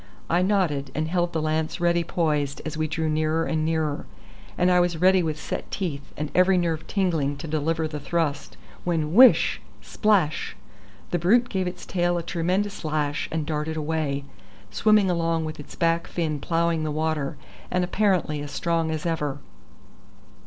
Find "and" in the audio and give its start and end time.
0.95-1.07, 3.45-3.63, 4.57-4.71, 6.17-6.31, 13.31-13.45, 17.69-17.83